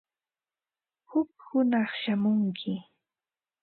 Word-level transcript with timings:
Huk 1.09 1.31
hunaq 1.47 1.91
shamunki. 2.01 2.73